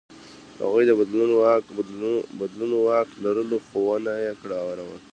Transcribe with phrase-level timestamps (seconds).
[0.61, 0.91] هغوی د
[2.39, 4.97] بدلونو واک لرلو، خو ونه یې کاراوه.